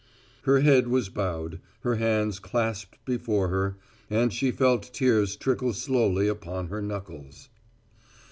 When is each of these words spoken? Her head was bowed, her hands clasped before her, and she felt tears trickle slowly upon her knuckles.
Her 0.45 0.61
head 0.61 0.87
was 0.87 1.09
bowed, 1.09 1.59
her 1.81 1.97
hands 1.97 2.39
clasped 2.39 2.97
before 3.05 3.49
her, 3.49 3.75
and 4.09 4.33
she 4.33 4.49
felt 4.49 4.91
tears 4.91 5.35
trickle 5.35 5.73
slowly 5.73 6.27
upon 6.27 6.69
her 6.69 6.81
knuckles. 6.81 7.49